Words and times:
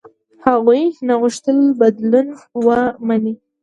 هغوی 0.45 0.81
نه 1.07 1.13
غوښتل 1.21 1.57
بدلون 1.79 2.27
ومني. 2.65 3.33